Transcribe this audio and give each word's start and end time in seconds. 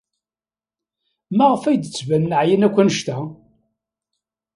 Maɣef 1.37 1.63
ay 1.65 1.77
d-ttbanen 1.77 2.35
ɛyan 2.41 2.65
akk 2.67 2.77
anect-a? 2.81 3.17